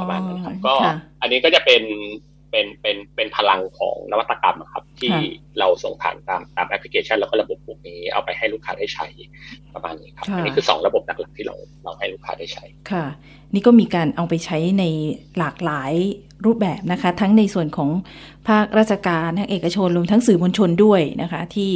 [0.00, 0.74] ประมาณนั้นครับก็
[1.22, 1.82] อันนี้ก็จะเป็น
[2.54, 5.14] เป็นเป็นเป็นพลังของนวัตกรรมครับ ที่
[5.58, 9.06] เราส่งผ่านตามตามแอปพลิเคชันแล้วก็ระบบพวก นี้เอาไปให้ลูกค้าได้ใช้
[9.74, 13.06] ประมาณนี้ครับ อันนี้คือสองระบบหลักๆที่เราเราให้ลูกค้าได้ใช้ค่ะ
[13.54, 14.84] นี่ก็มีการเอาไปใช้ใน
[15.38, 15.92] หลากหลาย
[16.46, 17.90] รูปแบบนะคะ ทั้งในส่วนของ
[18.48, 21.70] ภาคราชการทั้งเอกชนรวมทั้งสื่อมวลชนด้วยนะคะ ที่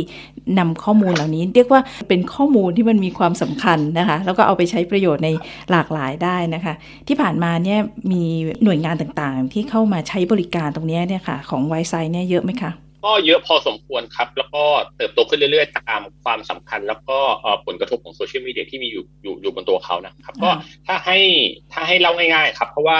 [0.58, 5.28] นำข้อมูลเหล่านี้ เรียกว่าเป็นข้อมูลที่มันมีความสำคัญนะคะ แล้วก็เอาไปใช้ประโยชน์ใน
[5.70, 6.74] หลากหลายได้นะคะ
[7.08, 7.78] ที่ผ่านมาเนี่ย
[8.12, 8.22] มี
[8.64, 12.70] หน่วยงานต่างๆ ที่เข้ามาใช้บริการตรงนี้เนี่ยค่ะ ของไวไซเนี่ยเยอะไหมคะ
[13.04, 14.64] ก็เยอะพอสมควรครับ แล้วก็
[14.96, 17.18] เติบโตขึ้นเรื่อย ๆ ตามความสำคัญ แล้วก็
[17.66, 20.50] ผลกระทบของโซเชียลมีเดียที่มีอยู่อยู่อยู่บนตัวเขานะครับ ก็
[20.86, 21.18] ถ้าให้
[21.72, 22.98] ถ้าให้เล่าง่ายๆ ครับ เพราะว่า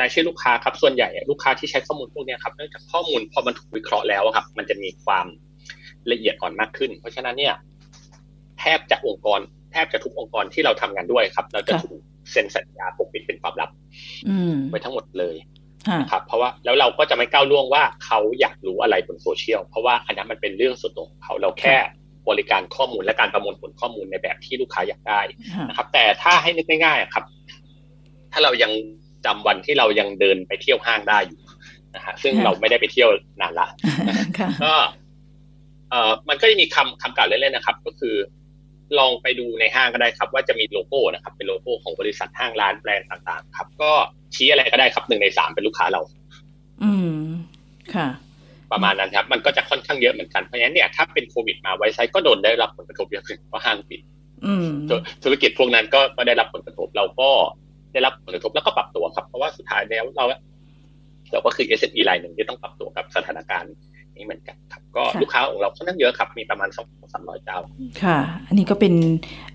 [0.00, 5.26] รายชื่อลูกค้าครับส่วนใหญ่ลูกค้าที่ใช้ข้อมูลพวกนี้ครับเนื่องจากข้อมูลพอมันถูกวิเคราะห์แล้วครับ มันจะมีความ
[6.12, 7.54] ละเอียดอ่อนมากขึ้น เพราะฉะนั้นเนี่ย
[8.60, 9.40] แทบจะองค์กร
[9.72, 12.00] แทบจะทุกองค์กรที่เราทำงานด้วยครับ เราจะถูก
[12.32, 13.70] เซ็นสัญญาปกปิดเป็นความลับ
[14.70, 15.36] ไว้ทั้งหมดเลย
[16.00, 21.76] นะครับเพราะว่าแล้วเราก็จะไม่ก้าวล่วงว่าเขาอยากรู้อะไรบนโซเชียลเพราะว่าอันนั้นมันเป็นเรื่องส่วนตัวของเขาเราแค่
[22.28, 25.20] บริการข้อมูลและการประมวลผลข้อมูลในแบบที่ลูกค้าอยากได้
[25.68, 27.24] นะครับ แต่ถ้าให้นึกง่ายๆครับ
[28.32, 28.72] ถ้าเรายัง
[29.26, 31.40] จำวันที่เรายังเดินไปเที่ยวห้างได้อยู่
[31.94, 33.08] นะฮะซึ่งเราไม่ได้ไปเที่ยว
[33.40, 33.66] นานละ
[34.64, 34.74] ก็
[35.90, 38.14] เอ่อมันก็จะมีคำคำกล่าวเล่นๆนะครับ ก็คือ
[38.98, 43.90] ลองไปดูในห้างก็ได้ครับ ว่าจะมีโลโก้นะครับ เป็นโลโก้ของบริษัทห้างร้านแบรนด์ต่างๆ ครับ ก็
[44.34, 46.00] ชี้อะไรก็ได้ครับหนึ่งในสามเป็นลูกค้าเรา
[46.82, 47.20] อืม
[47.94, 48.08] ค่ะ
[48.72, 54.00] ประมาณนั้นครับ มันก็จะค่อนข้างเยอะเหมือนกันเพราะฉะนั้นเนี่ยถ้าเป็นโควิดมาไวไซต์ก็โดนได้รับผลกระทบเยอะขึ้นเพราะห้างปิด
[55.24, 57.30] ธุรกิจพวกนั้นก็ได้รับผลกระทบเราก็
[57.92, 60.24] ได้รับผลกระทบแล้วก็ปรับตัวครับ เพราะว่าสุดท้ายแล้วเรา
[61.32, 63.72] เราก็คือ SME รายหนึ่งที่ต้องปรับตัวกับสถานการณ์
[64.16, 67.58] นี้เหมือนกันครับ ก็ลูกค้าของเราค่อนข้างเยอะครับ มีประมาณสองสามร้อยเจ้า
[68.02, 68.94] ค่ะ อันนี้ก็เป็น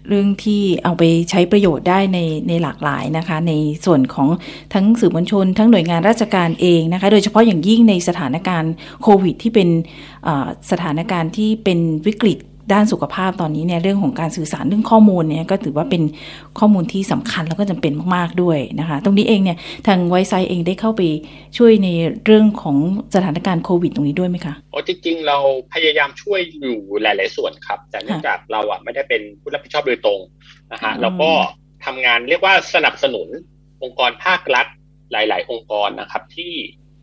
[0.07, 3.53] เรื่องที่เอาไปใช้ประโยชน์ได้ในในหลากหลายนะคะ ใน
[3.85, 4.27] ส่วนของ
[4.73, 9.69] ทั้งสื่อมวลชน ทั้งหน่วยงานราชการเองนะคะ โดยเฉพาะอย่างยิ่งในสถานการณ์โควิด ที่เป็น
[10.71, 12.37] สถานการณ์ที่เป็นวิกฤต
[12.73, 16.03] ด้านสุขภาพตอนนี้เนี่ยเรื่องของการสื่อสารเรื่องข้อมูลเนี่ยก็ถือว่าเป็น
[16.59, 21.01] ข้อมูลที่สำคัญแล้วก็จำเป็นมาก ๆ ด้วยนะคะ ตรงนี้เองเนี่ยทางไวไซเองได้เข้าไป
[21.57, 21.89] ช่วยใน
[22.25, 22.77] เรื่องของ
[23.15, 25.37] สถานการณ์โควิดตรงนี้ด้วยไหมคะโอ้จริง ๆ เรา
[25.73, 30.19] พยายามช่วยอยู่หลาย ๆ ส่วนครับ แต่เนื่องจากเราอะไม่ได้เป็นผู้รับผิดชอบโดยตรง
[30.71, 31.29] นะฮะแล้วก็
[31.85, 33.27] ทำงานเรียกว่าสนับสนุน
[33.83, 34.67] องค์กรภาครัฐ
[35.11, 36.53] หลาย ๆ องค์กรนะครับที่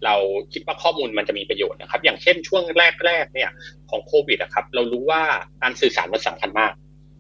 [0.05, 0.15] เรา
[0.53, 2.63] คิดว่าข้อมูลมันจะมีประโยชน์นะครับ อย่างเช่นช่วง
[3.07, 3.51] แรกๆเนี่ย
[3.91, 5.23] ของโควิดนะครับ เรารู้ว่า
[5.63, 6.73] การสื่อสารมันสำคัญมาก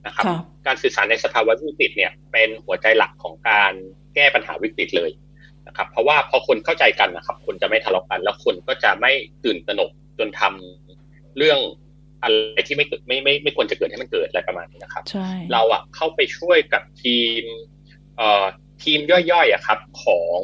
[0.06, 0.24] นะครับ
[0.66, 3.72] การสื่อสารในสภาวะวิกฤตเนี่ย เป็นหัวใจหลักของการ
[4.14, 5.10] แก้ปัญหาวิกฤตเลย
[5.66, 9.12] นะครับ เพราะว่าพอคนเข้าใจกันนะครับ คนจะไม่ทะเลาะกัน แล้วคนก็จะไม่
[9.44, 11.58] ตื่นตระหนกจนทำเรื่อง
[12.22, 15.04] อะไรที่ไม่ไม่ไม่ไม่ควรจะเกิดให้มันเกิดอะไรประมาณนี้นะครับ
[15.52, 17.42] เราอะเข้าไปช่วยกับทีม
[18.16, 18.44] เอ่อ
[18.82, 20.40] ทีมย่อยๆอะครับ ของ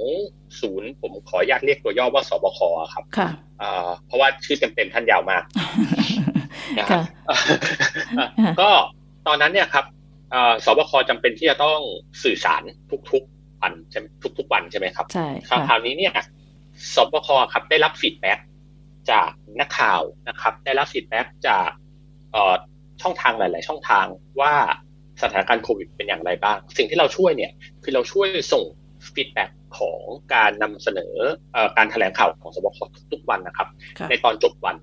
[0.60, 2.60] ศูนย์ผมขออนุญาตเรียกตัวย่อว่าสบค
[2.94, 3.28] ครับค่ะ
[4.06, 5.42] เพราะว่าชื่อเต็มๆท่านยาวมาก
[6.78, 7.02] นะครับ
[8.60, 8.70] ก็
[9.26, 9.84] ตอนนั้นเนี่ยครับ
[10.64, 11.80] สบคจำเป็นที่จะต้อง
[12.24, 12.62] สื่อสาร
[13.10, 14.00] ทุกๆวันใช่
[14.38, 15.28] ทุกๆวันใช่ไหมครับใช่
[15.68, 16.14] คราวนี้เนี่ย
[16.94, 18.38] ศบคครับได้รับ feedback
[19.10, 21.70] จากนักข่าวนะครับ ได้รับ feedback จาก
[23.02, 24.06] ช่องทางหลาย ๆ ช่องทาง
[24.40, 24.54] ว่า
[25.22, 27.52] สถานการณ์โควิดเป็นอย่างไรบ้าง สิ่งที่เราช่วยเนี่ย
[27.84, 28.64] คือเราช่วยส่ง
[29.14, 30.00] feedback ของ
[30.34, 31.14] การนำเสนอ
[31.76, 32.78] การแถลงข่าวของศบค
[33.12, 33.68] ทุกวันนะครับ
[34.10, 34.76] ในตอนจบวัน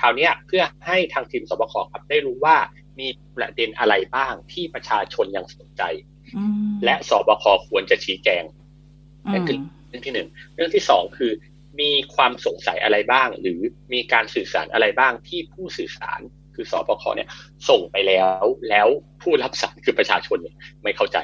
[0.00, 2.56] คราวนี้เพื่อให้ทางทีมศบคครับได้รู้ว่า
[2.98, 5.82] มีประเด็นอะไรบ้างที่ประชาชนยังสนใจ
[6.84, 8.44] และสบคควรจะชี้แจง
[9.32, 11.32] นั่นคือเรื่องที่หนึ่งเรื่องที่สองคือ
[11.80, 13.60] มีความสงสัยอะไรบ้าง หรือ
[13.92, 16.20] มีการสื่อสารอะไรบ้างที่ผู้สื่อสาร
[16.54, 17.28] คือสบคเนี่ย
[17.68, 18.88] ส่งไปแล้ว แล้ว
[19.22, 21.18] ผู้รับสารคือประชาชนเนี่ยไม่เข้าใจ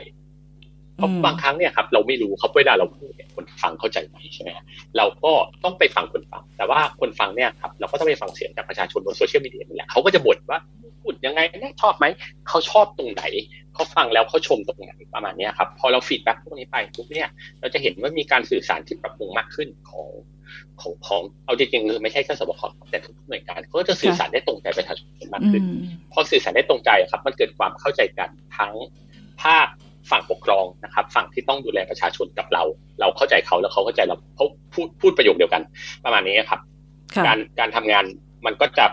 [0.97, 4.51] เพราะบางครั้งเนี่ยครับเราไม่รู้เขาเวลาเราพูดเนี่ยคนฟังเข้าใจไหมใช่ไหม
[4.97, 5.33] เราก็
[5.65, 10.59] ต้องไปฟังคนฟัง แต่ว่าคนฟังเนี่ยครับเราก็ต้องไปฟังเสียงจากประชาชนบนโซเชียลมีเดียนี่แหละเขาก็จะบ่นว่า
[11.03, 12.07] พูดยังไงนะชอบไหม
[12.49, 13.23] เขาชอบตรงไหน
[13.75, 17.29] เขาฟังแล้วเขาชมตรงไหนประมาณนี้ครับพอเรา feedback พวกนี้ไปปุ๊บเนี่ย
[17.61, 20.09] เราจะเห็นว่ามีการสื่อสารที่ปรับปรุงมากขึ้นของ
[20.81, 25.63] ของของเอาจริงๆคือไม่ใช่แค่ศบคแต่ทุกหน่วยงานเขาจะสื่อสารได้ตรงใจประชาชนมากขึ้น
[26.13, 28.29] พอสื่อสารได้ตรงใจครับ มันเกิดความเข้าใจกัน
[28.59, 28.75] ทั้ง
[29.43, 29.67] ภาค
[30.11, 32.63] ฝั่งปกครองนะครับ ฝั่งที่ต้องดูแลประชาชนกับเรา
[33.01, 35.63] เราเข้าใจเขาแล้วเขาเข้าใจเราเขาพูดพูดประโยคเดียวกัน
[36.05, 36.61] ประมาณนี้ครับ
[37.27, 38.05] การการทำงาน
[38.47, 38.87] มันก็จะ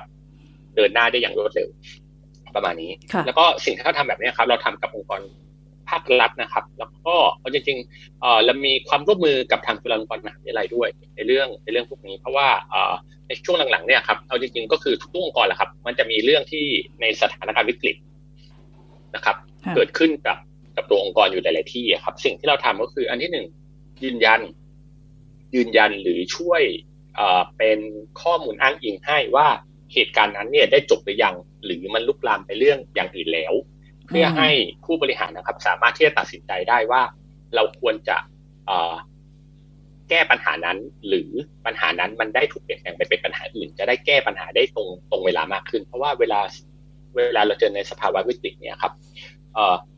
[0.76, 1.70] เดินหน้าได้อย่างรวดเร็ว
[2.56, 2.92] ประมาณนี้
[3.26, 5.22] แล้วก็สิ่งที่เขาทำแบบนี้ครับ เราทำกับองค์กร
[5.90, 12.48] ภาครัฐนะครับ แล้วก็เอาจริงๆเรามีความร่วมมือกับทางจุฬาลงกรณ์มหาวิทยาลัยด้วย ในเรื่องในเรื่องพวกนี้ เพราะว่า
[13.28, 16.66] ในช่วงหลังๆเนี่ยครับเอาจริงๆก็คือทุกองค์กรแหละครับ มันจะมีเรื่องที่
[17.02, 17.96] ในสถานการณ์วิกฤต
[19.16, 19.36] นะครับ
[19.76, 20.38] เกิดขึ้นกับ
[20.76, 23.46] กับตัวองค์กรอยู่หลาย ๆ ที่ครับ สิ่งที่เราทำก็คือ อันที่หนึ่ง
[24.04, 24.42] ยืนยัน
[25.56, 26.62] ยืนยันหรือช่วย
[27.58, 27.80] เป็น
[28.22, 29.48] ข้อมูลอ้างอิงให้ว่า
[29.94, 33.54] เหตุการณ์นั้นเนี่ยได้จบหรือยัง หรือมันลุกลามไปเรื่องอย่างอื่นแล้ว
[34.08, 34.50] เพื่อให้
[34.86, 37.02] ผู้บริหารนะครับ สามารถที่จะตัดสินใจได้ว่า
[37.56, 38.18] เราควรจะ
[40.10, 41.30] แก้ปัญหานั้น หรือ
[41.66, 46.40] ปัญหานั้นมันได้ถูกเปลี่ยนแปลงไปเป็นปัญหาอื่น จะได้แก้ปัญหาได้ตรงตรงเวลามากขึ้น เพราะว่าเวลา
[47.16, 48.94] เวลาเราเจอในสภาวะวิกฤตเนี่ยครับ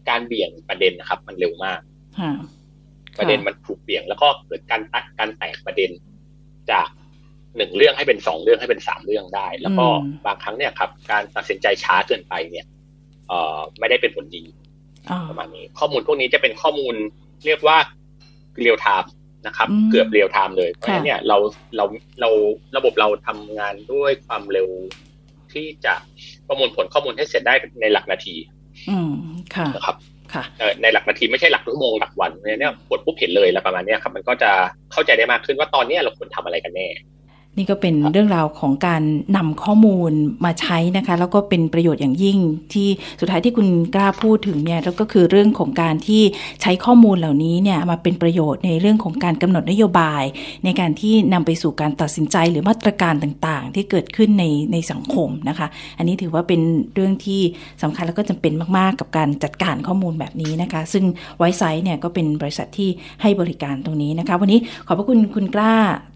[0.09, 1.79] การเบี่ยงประเด็นนะครับ มันเร็วมาก
[3.19, 5.91] ประเด็นมันถูกเบี่ยง แล้วก็เกิดการตัดการแตกประเด็น
[6.71, 6.87] จาก
[7.57, 9.85] หนึ่งเรื่องให้เป็นสองเรื่องให้เป็นสามเรื่องได้ แล้วก็
[10.25, 12.65] บางครั้งเนี่ยครับ การตัดสินใจช้าเกินไปเนี่ย
[13.27, 14.43] เอ่อไม่ได้เป็นผลดี
[15.29, 16.95] ประมาณนี้ข้อมูลพวกนี้จะเป็นข้อมูล
[17.45, 17.77] เรียกว่า
[18.62, 19.12] real-time
[19.47, 21.37] นะครับ เกือบ real-time เลยเพราะฉะนั้นเนี่ยเรา
[21.75, 21.85] เรา
[22.21, 22.29] เรา
[22.77, 24.69] ระบบเราทำงานด้วยความเร็ว
[25.53, 25.93] ที่จะ
[26.47, 28.35] ประมวลผลข้อมูลให้เสร็จได้ในหลักนาที
[28.89, 29.13] อืม
[29.55, 29.97] ค่ะนะครับ
[30.81, 34.51] ในหลักนาทีไม่ใช่หลักชั่วโมงหลักวันเนี่ยกดปุ๊บเห็นเลยแล้วประมาณนี้ครับมันก็จะ
[34.91, 36.88] เข้าใจได้มากขึ้นว่าตอนนี้เราควรทำอะไรกันแน่
[37.57, 39.01] นี่ก็เป็นเรื่องราวของการ
[39.37, 40.11] นำข้อมูล
[40.45, 42.39] มาใช้นะคะ แล้วก็เป็นประโยชน์อย่างยิ่ง
[42.73, 42.87] ที่
[43.19, 46.21] สุดท้ายที่คุณกล้าพูดถึงเนี่ยแล้วก็คือเรื่องของการที่
[46.61, 50.23] ใช้ข้อมูลเหล่านี้เนี่ยมาเป็นประโยชน์ในเรื่องของการกำหนดนโยบาย
[50.65, 56.61] ในการที่นำไปสู่การตัดสินใจหรือมาตรการต่างๆ ที่เกิดขึ้นในในสังคมนะคะ อันนี้ถือว่าเป็น
[56.93, 57.41] เรื่องที่
[57.83, 61.05] สำคัญแล้วก็จำเป็นมากๆ กับการจัดการข้อมูลแบบนี้นะคะ ซึ่ง
[61.37, 62.89] ไวซ์ไซต์เนี่ยก็เป็นบริษัทที่
[63.21, 65.73] ให้บริการตรงนี้นะคะ วันนี้ขอบพระคุณคุณกล้า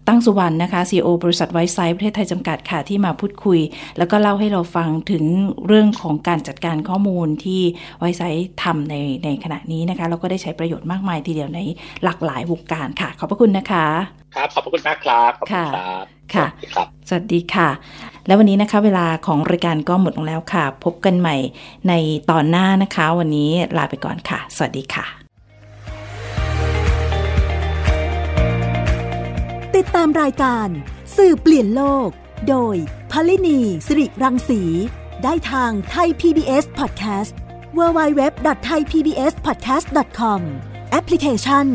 [0.08, 3.60] ตั้งสุวรรณนะคะ CEO บริษัทไวซ์ไซต์ประเทศไทยจำกัดค่ะที่มาพูดคุย
[3.98, 5.24] แล้วก็เล่าให้เราฟังถึง
[5.66, 7.60] เรื่องของการจัดการข้อมูลที่
[7.98, 11.60] ไวซ์ไซต์ทำในในขณะนี้นะคะแล้วก็ได้ใช้ประโยชน์มากมายทีเดียวใน
[12.04, 13.86] หลากหลายวงการค่ะ ขอบพระคุณนะคะ
[14.34, 16.46] ครับขอบพระคุณมากครับขอบคุณครับค่ะ
[17.08, 17.68] สวัสดีค่ะ
[18.26, 21.36] แล้ววันนี้นะคะเวลาของรายการก็หมดลงแล้วค่ะ พบกันใหม่
[21.88, 21.92] ใน
[22.30, 25.06] ตอนหน้านะคะ วันนี้ลาไปก่อนค่ะ สวัสดีค่ะ
[29.76, 30.68] ติดตามรายการ
[31.18, 32.08] สื่อเปลี่ยนโลก
[32.48, 32.76] โดย
[33.12, 34.60] พลินีสิริรังสี
[35.24, 37.32] ได้ทางไทย PBS Podcast
[37.78, 40.40] www.thaipbspodcast.com
[40.90, 41.66] แอปพลิเคชัน